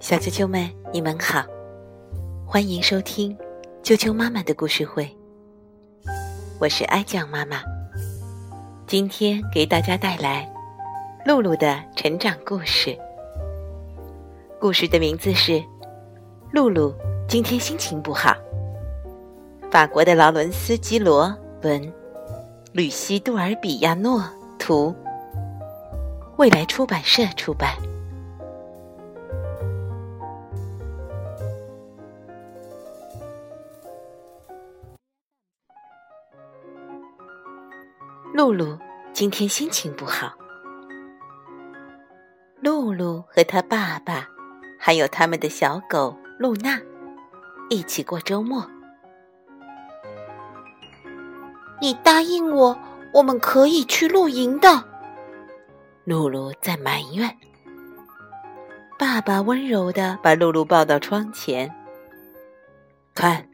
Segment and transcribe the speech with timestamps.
[0.00, 1.42] 小啾啾们，你们好，
[2.46, 3.36] 欢迎收听
[3.82, 5.08] 啾啾妈妈的故事会。
[6.58, 7.62] 我是爱酱妈妈，
[8.86, 10.46] 今天给大家带来
[11.24, 12.94] 露露的成长故事。
[14.60, 15.52] 故事的名字是
[16.52, 16.94] 《露露
[17.26, 18.30] 今天心情不好》。
[19.70, 21.92] 法国的劳伦斯·基罗文，
[22.72, 24.22] 吕西·杜尔比亚诺
[24.58, 24.94] 图，
[26.38, 27.74] 未来出版社出版。
[38.32, 38.78] 露露
[39.12, 40.32] 今天心情不好。
[42.60, 44.28] 露露和她爸爸，
[44.78, 46.80] 还有他们的小狗露娜，
[47.68, 48.64] 一起过周末。
[51.80, 52.78] 你答应我，
[53.12, 54.84] 我们可以去露营的。
[56.08, 57.36] 露露在埋怨。
[58.98, 61.70] 爸爸温柔的把露露抱到窗前，
[63.14, 63.46] 看，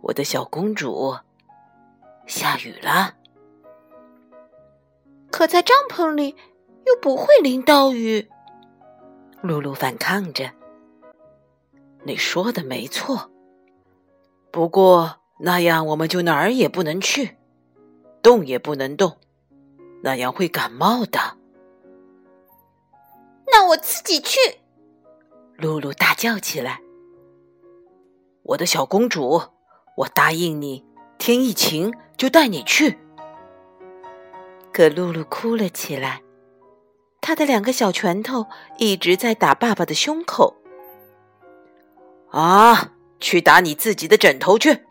[0.00, 1.16] 我的小公主，
[2.26, 3.14] 下雨了。
[5.30, 6.34] 可在帐篷里
[6.84, 8.28] 又不会淋到雨，
[9.40, 10.50] 露露反抗着。
[12.02, 13.30] 你说的没错，
[14.50, 17.36] 不过那样我们就哪儿也不能去，
[18.20, 19.18] 动也不能动，
[20.02, 21.38] 那样会感冒的。
[23.72, 24.38] 我自己去！
[25.56, 26.80] 露露大叫起来。
[28.42, 29.42] 我的小公主，
[29.96, 30.84] 我答应你，
[31.18, 32.98] 天一晴就带你去。
[34.72, 36.22] 可露露哭了起来，
[37.20, 38.46] 她的两个小拳头
[38.78, 40.56] 一直在打爸爸的胸口。
[42.30, 44.84] 啊，去打你自己的枕头去！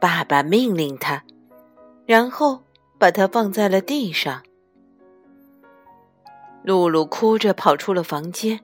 [0.00, 1.24] 爸爸命令他，
[2.06, 2.64] 然后
[2.98, 4.42] 把他放在了地上。
[6.64, 8.58] 露露哭着跑出了房间。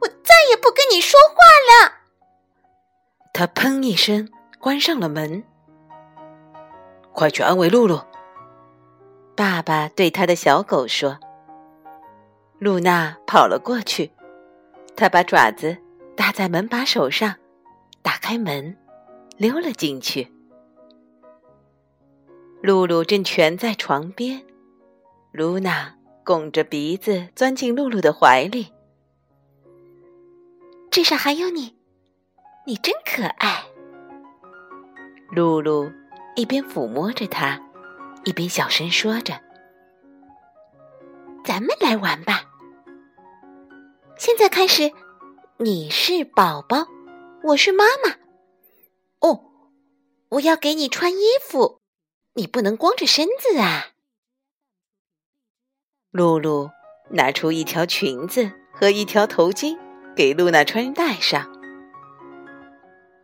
[0.00, 1.92] 我再也不跟你说话了。
[3.32, 5.44] 他砰一声关上了门。
[7.12, 8.00] 快去安慰露露。
[9.36, 11.18] 爸爸对他的小狗说
[12.58, 14.10] ：“露娜跑了过去，
[14.96, 15.76] 他把爪子
[16.16, 17.34] 搭在门把手上，
[18.00, 18.74] 打开门，
[19.36, 20.32] 溜了进去。
[22.62, 24.42] 露露正蜷在床边，
[25.32, 25.95] 露娜
[26.26, 28.72] 拱着鼻子钻进露露的怀里。
[30.90, 31.76] 至少还有你，
[32.66, 33.64] 你真可爱。”
[35.30, 35.88] 露露
[36.34, 37.62] 一边抚摸着它。
[38.24, 39.40] 一边小声说着
[41.46, 42.42] ：“咱们来玩吧。
[44.18, 44.90] 现在开始，
[45.58, 46.88] 你是宝宝，
[47.44, 48.16] 我是妈妈。
[49.20, 49.44] 哦，
[50.30, 51.80] 我要给你穿衣服，
[52.34, 53.90] 你不能光着身子啊。”
[56.16, 56.70] 露露
[57.10, 59.76] 拿出一条裙子和一条头巾
[60.16, 61.46] 给露娜穿戴上。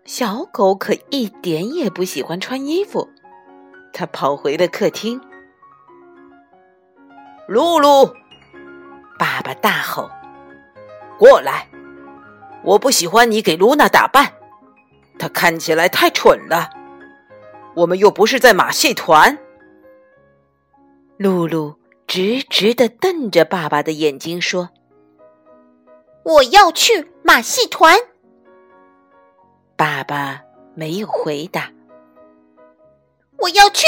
[0.04, 3.08] 小狗可一点也不喜欢穿衣服。
[3.94, 5.20] 它跑回了客厅。
[7.48, 8.14] 露露，
[9.18, 10.10] 爸爸大吼
[11.18, 11.68] ：“过来！
[12.62, 14.32] 我不喜欢你给露娜打扮，
[15.18, 16.70] 她看起来太蠢了。
[17.74, 19.38] 我们又不是在马戏团。”
[21.18, 21.74] 露露
[22.14, 24.68] 直直的瞪着爸爸的眼睛说
[26.24, 27.96] ：“我要去马戏团。”
[29.78, 30.42] 爸爸
[30.74, 31.72] 没有回答。
[33.38, 33.86] 我要去。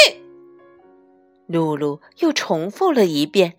[1.45, 3.57] 露露又重复了一遍，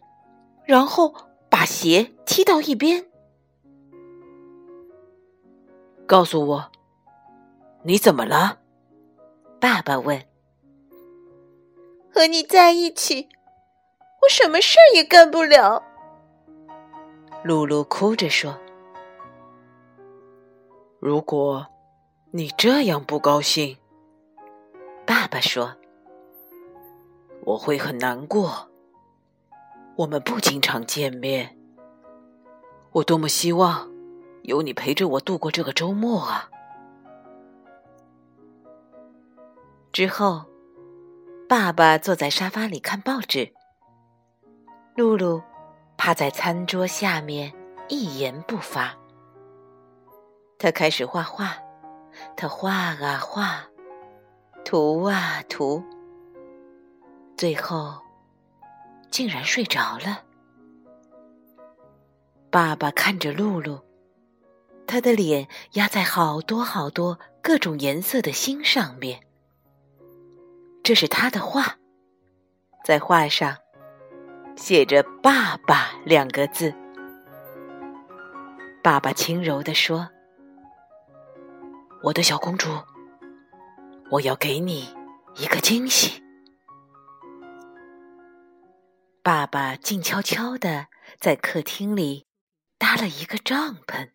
[0.64, 1.14] 然后
[1.48, 3.06] 把鞋踢到一边。
[6.08, 6.72] 告诉我，
[7.84, 8.58] 你怎么了？
[9.60, 10.20] 爸爸问。
[12.12, 13.28] 和你在一起，
[14.26, 15.84] 我什么事儿也干不了。
[17.44, 18.58] 露露哭着说
[20.98, 21.64] ：“如果
[22.32, 23.76] 你这样不高兴，
[25.06, 25.76] 爸爸说。”
[27.44, 28.68] 我会很难过。
[29.94, 31.56] 我们不经常见面，
[32.90, 33.88] 我多么希望
[34.42, 36.50] 有你陪着我度过这个周末啊！
[39.92, 40.46] 之后，
[41.48, 43.52] 爸爸坐在沙发里看报纸，
[44.96, 45.42] 露露
[45.98, 47.52] 趴在餐桌下面
[47.86, 48.96] 一言不发。
[50.58, 51.54] 他开始画画，
[52.34, 53.62] 他画啊画，
[54.64, 55.84] 涂啊涂。
[57.36, 58.00] 最后，
[59.10, 60.22] 竟然睡着了。
[62.50, 63.78] 爸爸看着露露，
[64.86, 69.20] 他的脸压在好多好多各种颜色的心上面。
[70.82, 71.76] 这是他的画，
[72.82, 73.58] 在画上，
[74.56, 76.74] 写着“爸爸”两个字。
[78.82, 80.08] 爸爸轻柔地说
[82.02, 82.70] ：“我的小公主，
[84.10, 84.88] 我要给你
[85.36, 86.22] 一个惊喜。”
[89.22, 90.86] 爸爸静悄悄地
[91.18, 92.26] 在客厅里
[92.78, 94.08] 搭了一个帐篷，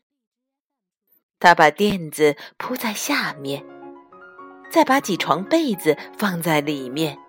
[1.39, 3.63] 他把垫子铺在下面，
[4.71, 7.19] 再把几床被子放在里面，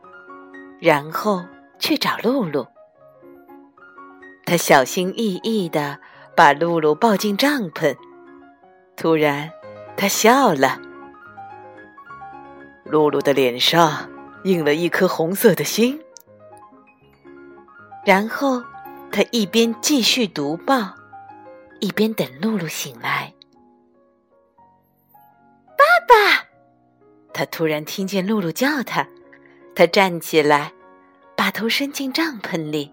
[0.81, 1.44] 然后
[1.79, 2.71] 去找露露。
[4.52, 5.99] 他小心翼翼地
[6.37, 7.96] 把露露抱进帐篷，
[8.94, 9.50] 突然，
[9.96, 10.78] 他笑了。
[12.84, 14.10] 露露的脸上
[14.44, 15.99] 印了一颗红色的心。
[18.04, 18.62] 然后，
[19.10, 20.96] 他一边继续读报，
[21.81, 23.32] 一边等露露醒来。
[25.78, 26.44] 爸爸，
[27.32, 29.08] 他突然听见露露叫他，
[29.75, 30.75] 他站起来，
[31.34, 32.93] 把头伸进帐篷里。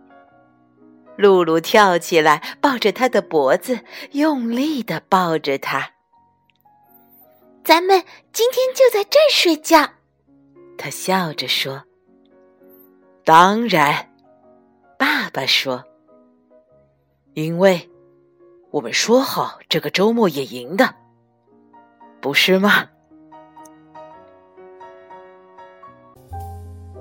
[1.20, 3.82] 露露跳起来，抱着他的脖子，
[4.12, 5.92] 用力的抱着他。
[7.62, 9.90] 咱们今天就在这儿睡觉，
[10.78, 11.84] 他笑着说
[13.26, 14.08] ：“当然。”
[14.98, 15.84] 爸爸说
[17.36, 17.90] ：“因为
[18.72, 20.96] 我们说好这个周末野营的，
[22.22, 22.88] 不是吗？”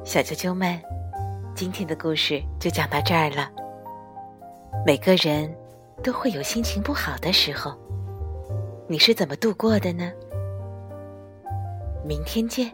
[0.05, 0.83] 小啾啾们，
[1.55, 3.49] 今天的故事就讲到这儿了。
[4.89, 5.55] 每个人
[6.03, 7.75] 都会有心情不好的时候，
[8.87, 10.11] 你是怎么度过的呢？
[12.07, 12.73] 明天见。